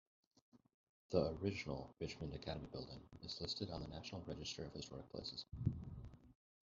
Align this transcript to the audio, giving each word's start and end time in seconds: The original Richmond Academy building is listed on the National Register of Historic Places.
The 1.11 1.33
original 1.43 1.93
Richmond 1.99 2.33
Academy 2.33 2.65
building 2.71 3.03
is 3.21 3.39
listed 3.39 3.69
on 3.69 3.83
the 3.83 3.87
National 3.87 4.23
Register 4.25 4.65
of 4.65 4.73
Historic 4.73 5.07
Places. 5.11 5.45